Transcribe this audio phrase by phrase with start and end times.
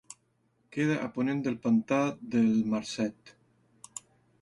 [0.77, 2.01] Queda a ponent del Pantà
[2.37, 3.37] del Marcet.